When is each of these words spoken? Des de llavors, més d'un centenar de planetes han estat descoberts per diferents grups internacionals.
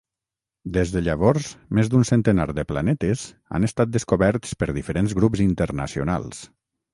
Des 0.75 0.93
de 0.93 1.01
llavors, 1.07 1.49
més 1.79 1.91
d'un 1.91 2.07
centenar 2.09 2.47
de 2.59 2.65
planetes 2.71 3.27
han 3.59 3.69
estat 3.69 3.93
descoberts 3.97 4.57
per 4.63 4.71
diferents 4.79 5.15
grups 5.21 5.45
internacionals. 5.47 6.43